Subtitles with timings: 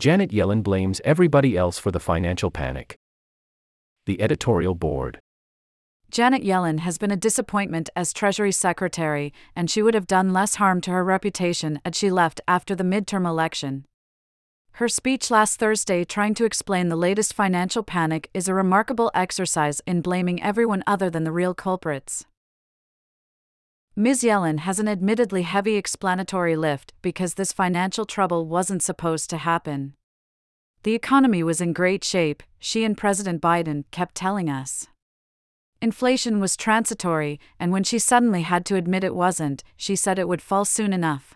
[0.00, 2.96] Janet Yellen blames everybody else for the financial panic.
[4.06, 5.20] The editorial board.
[6.10, 10.54] Janet Yellen has been a disappointment as Treasury Secretary, and she would have done less
[10.54, 13.84] harm to her reputation had she left after the midterm election.
[14.72, 19.82] Her speech last Thursday trying to explain the latest financial panic is a remarkable exercise
[19.86, 22.24] in blaming everyone other than the real culprits.
[24.00, 24.22] Ms.
[24.22, 29.92] Yellen has an admittedly heavy explanatory lift because this financial trouble wasn't supposed to happen.
[30.84, 34.86] The economy was in great shape, she and President Biden kept telling us.
[35.82, 40.28] Inflation was transitory, and when she suddenly had to admit it wasn't, she said it
[40.28, 41.34] would fall soon enough.